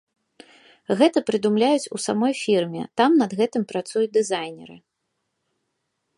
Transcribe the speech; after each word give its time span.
Гэта 1.01 1.17
прыдумляюць 1.27 1.91
у 1.97 2.01
самой 2.07 2.33
фірме, 2.43 2.83
там 3.03 3.11
над 3.23 3.31
гэтым 3.43 3.63
працуюць 3.75 4.11
дызайнеры. 4.19 4.75